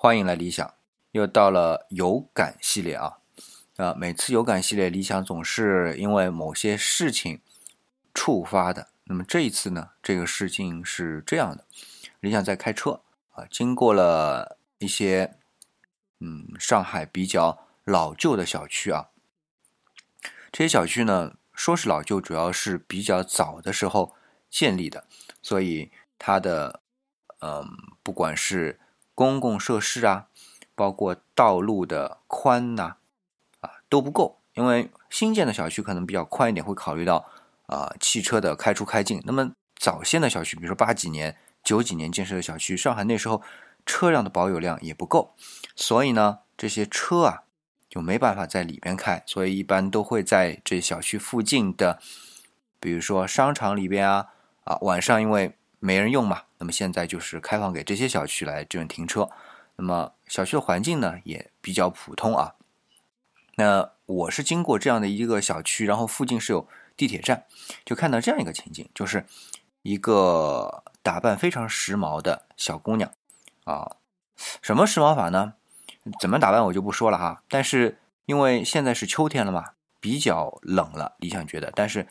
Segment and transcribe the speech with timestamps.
[0.00, 0.74] 欢迎来理想，
[1.10, 3.18] 又到了有感系列啊！
[3.78, 7.40] 啊，每次有感系列，理想总是因为某些事情
[8.14, 8.90] 触发的。
[9.06, 11.64] 那么这一次呢，这个事情是这样的：
[12.20, 13.00] 理想在开车
[13.32, 15.34] 啊，经过了一些
[16.20, 19.08] 嗯上海比较老旧的小区啊。
[20.52, 24.14] 这些小区呢，说是老旧，主要是比较早的时候
[24.48, 25.08] 建立的，
[25.42, 26.82] 所以它的
[27.40, 28.78] 嗯，不管是
[29.18, 30.28] 公共设施啊，
[30.76, 32.98] 包括道路的宽呐，
[33.58, 34.38] 啊都不够。
[34.54, 37.28] 因为新建的小区可能比较宽一点，会考虑到
[37.66, 39.20] 啊汽车的开出开进。
[39.24, 43.42] 那么早先的小区，比如说八几年、九几年建设的小区，上海那时候
[43.84, 45.34] 车辆的保有量也不够，
[45.74, 47.42] 所以呢这些车啊
[47.88, 51.98] 就没办法在里边开，所以一般都会在这小区附近的，
[52.78, 54.28] 比如说商场里边啊
[54.62, 55.56] 啊晚上因为。
[55.80, 59.30] 没人用嘛，那么现在就是开放给这些小区来这种停车。
[59.76, 62.54] 那么小区的环境呢也比较普通啊。
[63.54, 67.44] 那我是经过这样的一个小区，然后附近是有地铁站，
[67.84, 69.24] 就看到这样一个情景，就是
[69.82, 73.12] 一个打扮非常时髦的小姑娘
[73.64, 73.96] 啊。
[74.60, 75.54] 什么时髦法呢？
[76.18, 77.44] 怎么打扮我就不说了哈。
[77.48, 82.08] 但是因为现在是秋天了嘛，比较冷了，理想觉得，但是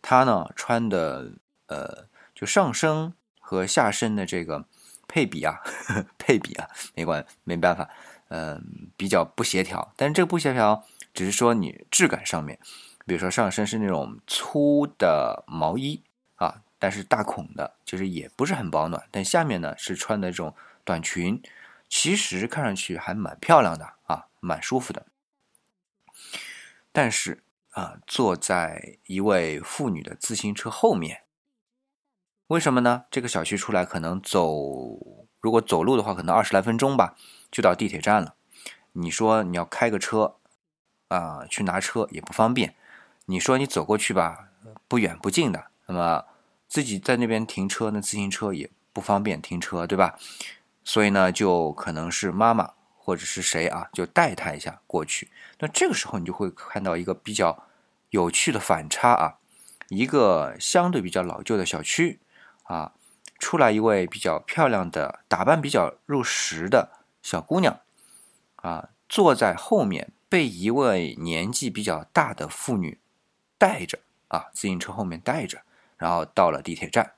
[0.00, 1.32] 她呢穿的
[1.66, 2.06] 呃。
[2.34, 4.66] 就上身和下身的这个
[5.06, 7.88] 配比啊，呵 呵配比啊，没关没办法，
[8.28, 9.92] 嗯，比较不协调。
[9.96, 12.58] 但是这个不协调，只是说你质感上面，
[13.06, 16.02] 比如说上身是那种粗的毛衣
[16.36, 19.06] 啊，但是大孔的，就是也不是很保暖。
[19.10, 21.40] 但下面呢是穿的这种短裙，
[21.88, 25.06] 其实看上去还蛮漂亮的啊，蛮舒服的。
[26.90, 31.23] 但是啊，坐在一位妇女的自行车后面。
[32.48, 33.04] 为什么呢？
[33.10, 34.46] 这个小区出来可能走，
[35.40, 37.16] 如果走路的话，可能二十来分钟吧，
[37.50, 38.34] 就到地铁站了。
[38.92, 40.36] 你说你要开个车
[41.08, 42.74] 啊，去拿车也不方便。
[43.24, 44.50] 你说你走过去吧，
[44.86, 45.68] 不远不近的。
[45.86, 46.24] 那么
[46.68, 50.18] 自己在那边停车，那自行车也不方便停车，对吧？
[50.84, 55.30] 所以呢，就可能是妈妈或者是谁啊，就带他一下过去。
[55.60, 57.64] 那这个时候你就会看到一个比较
[58.10, 59.38] 有趣的反差啊，
[59.88, 62.20] 一个相对比较老旧的小区。
[62.64, 62.92] 啊，
[63.38, 66.90] 出来一位比较漂亮的、打扮比较入时的
[67.22, 67.80] 小姑娘，
[68.56, 72.98] 啊，坐在后面被一位年纪比较大的妇女
[73.58, 73.98] 带着，
[74.28, 75.60] 啊，自行车后面带着，
[75.98, 77.12] 然后到了地铁站。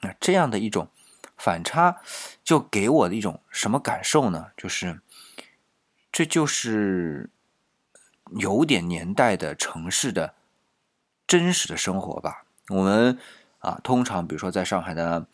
[0.00, 0.88] 那这样的一种
[1.36, 2.00] 反差，
[2.44, 4.52] 就给我的一种什么感受呢？
[4.56, 5.00] 就是，
[6.12, 7.30] 这就是
[8.36, 10.34] 有点年代的城市的
[11.26, 12.44] 真实的生活吧。
[12.68, 13.18] 我们。
[13.64, 15.26] 啊，通常比如说在上海的，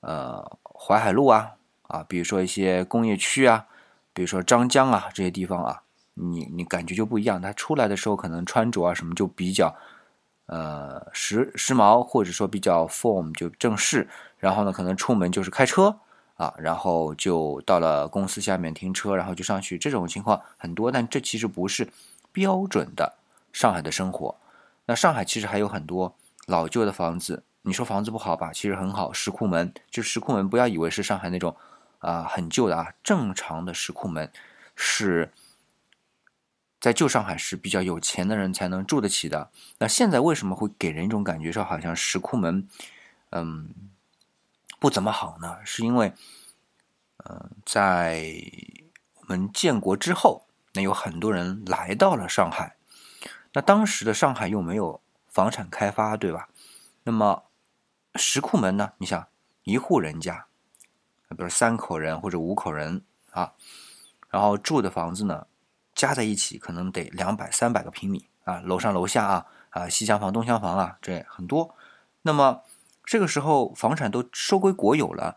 [0.00, 1.52] 呃，淮海路啊，
[1.88, 3.66] 啊，比如说一些工业区啊，
[4.12, 5.82] 比如说张江啊这些地方啊，
[6.12, 7.40] 你你感觉就不一样。
[7.40, 9.74] 他出来的时候可能穿着啊什么就比较，
[10.44, 14.06] 呃，时时髦或者说比较 form 就正式。
[14.36, 15.98] 然后呢，可能出门就是开车
[16.36, 19.78] 啊，然后就到了公司下面停车，然后就上去。
[19.78, 21.88] 这种情况很多，但这其实不是
[22.30, 23.14] 标准的
[23.54, 24.36] 上海的生活。
[24.84, 26.14] 那上海其实还有很多。
[26.48, 28.50] 老旧的房子，你说房子不好吧？
[28.54, 31.54] 其实很好，石库门就石库门，不要以为是上海那种
[31.98, 34.32] 啊很旧的啊，正常的石库门
[34.74, 35.30] 是
[36.80, 39.50] 在旧上海是比较有钱的人才能住得起的。
[39.76, 42.66] 那现在为什么会给人一种感觉说好像石库门
[43.28, 43.68] 嗯
[44.80, 45.58] 不怎么好呢？
[45.66, 46.14] 是因为
[47.26, 48.24] 嗯在
[49.16, 52.76] 我们建国之后，那有很多人来到了上海，
[53.52, 55.02] 那当时的上海又没有。
[55.28, 56.48] 房产开发，对吧？
[57.04, 57.44] 那么
[58.16, 58.92] 石库门呢？
[58.98, 59.26] 你想
[59.64, 60.46] 一户人家，
[61.28, 63.52] 比如三口人或者五口人啊，
[64.30, 65.46] 然后住的房子呢，
[65.94, 71.74] 加在一起可能得两百、三百个平米啊，楼上楼下啊啊，西厢房、东厢房啊，这很多。
[72.22, 72.62] 那么
[73.04, 75.36] 这个时候房产都收归国有了，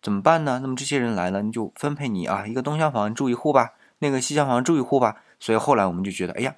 [0.00, 0.60] 怎么办呢？
[0.62, 5.22] 那么这些人来了，你就分配你啊，一个东厢房住一户吧，那个西厢房住一户吧。
[5.40, 6.54] 所以后来我们就觉得，哎呀，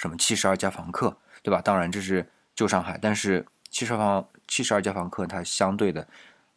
[0.00, 1.16] 什么七十二家房客。
[1.42, 1.62] 对吧？
[1.62, 6.06] 当然这是旧上海，但是七十房七十二家房客，它相对的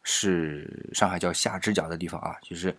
[0.02, 2.76] 是上海叫下支角的地方啊，就是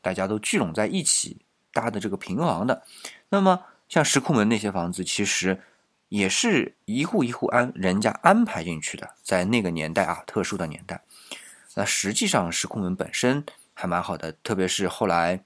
[0.00, 1.36] 大家都聚拢在一起
[1.74, 2.82] 搭的这个平房的。
[3.28, 5.60] 那么像石库门那些房子，其实
[6.08, 11.02] 也是一户一户安人家安排进去的，在那个年代啊，特殊的年代。
[11.74, 13.44] 那实际上石库门本身
[13.74, 15.44] 还蛮好的，特别是后来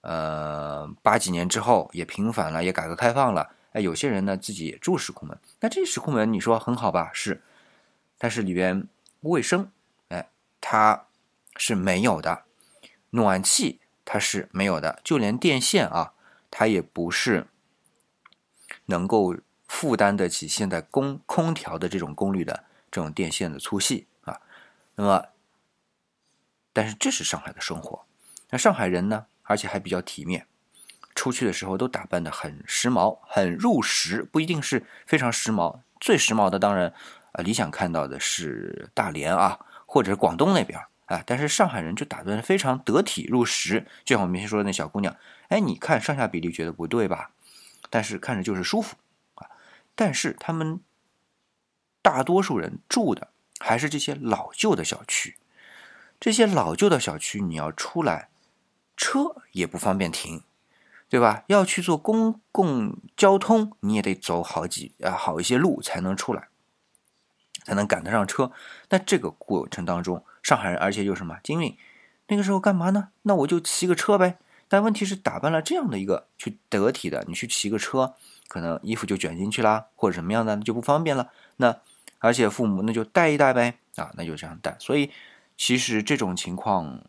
[0.00, 3.50] 呃八几年之后也平反了，也改革开放了。
[3.76, 7.10] 哎，有些人呢自己也住石库门，那这石库门你说很好吧？
[7.12, 7.42] 是，
[8.16, 8.88] 但是里边
[9.20, 9.70] 卫生，
[10.08, 10.30] 哎，
[10.62, 11.08] 它
[11.58, 12.44] 是没有的。
[13.10, 16.14] 暖气它是没有的，就连电线啊，
[16.50, 17.48] 它也不是
[18.86, 19.36] 能够
[19.68, 24.40] 负担得起现在空空调的这种功率的这种电线的粗细啊。
[24.94, 25.26] 那么，
[26.72, 28.06] 但是这是上海的生活。
[28.48, 30.46] 那上海人呢，而且还比较体面，
[31.16, 35.80] 出去的时候都打扮的很时髦、很入时，不一定是非常时髦。
[35.98, 36.92] 最时髦的当然，
[37.32, 41.22] 啊，理想看到的是大连啊，或者是广东那边啊。
[41.26, 45.16] 但是上海人就打扮的非常得体入时，就像我们先说的那小姑娘，
[45.48, 47.30] 哎，你看上下比例觉得不对吧？
[47.88, 48.96] 但是看着就是舒服
[49.36, 49.48] 啊。
[49.94, 50.80] 但是他们
[52.02, 53.28] 大多数人住的
[53.58, 55.36] 还是这些老旧的小区，
[56.20, 58.28] 这些老旧的小区你要出来，
[58.98, 60.42] 车也不方便停。
[61.08, 61.44] 对吧？
[61.46, 66.48] 要去做公共交通，你也得走好几啊好一些路才能出来，
[67.64, 68.50] 才能赶得上车。
[68.90, 71.76] 那这个过程当中，上海人而且又什么精运，
[72.26, 73.10] 那个时候干嘛呢？
[73.22, 74.38] 那我就骑个车呗。
[74.66, 78.14] 但问题是打扮了这样的一个去得体的，你去骑个车，
[78.48, 81.30] 可能衣服就卷进去啦，或者什么样的就不方便了。
[81.58, 81.76] 那
[82.18, 84.76] 而且父母那就带一带呗啊，那就这样带。
[84.80, 85.12] 所以
[85.56, 87.00] 其实这种情况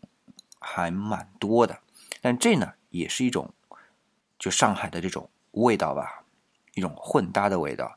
[0.60, 1.80] 还蛮多的，
[2.20, 3.52] 但这呢也是一种。
[4.38, 6.22] 就上海的这种味道吧，
[6.74, 7.96] 一种混搭的味道，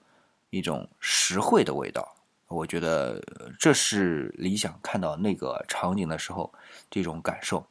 [0.50, 2.16] 一种实惠的味道。
[2.48, 3.22] 我觉得
[3.58, 6.54] 这是理想看到那个场景的时候
[6.90, 7.66] 这种感受。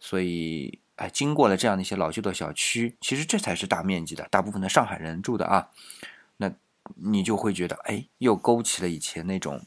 [0.00, 5.68] 所以，哎，经过了这样的一些老旧的小区，其实这才是大面积的，大部分的上海人住的啊。
[6.38, 6.50] 那
[6.96, 9.64] 你就会觉得，哎，又勾起了以前那种，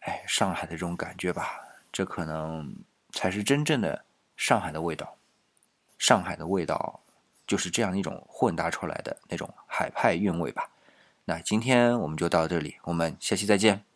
[0.00, 1.60] 哎，上海的这种感觉吧。
[1.92, 2.76] 这可能
[3.12, 4.04] 才是真正的
[4.36, 5.16] 上海的味道，
[5.98, 7.00] 上海的味道。
[7.48, 10.70] 就是这样一种混搭出来的那种海派韵味吧。
[11.24, 13.87] 那今天我们就到这里，我们下期再见。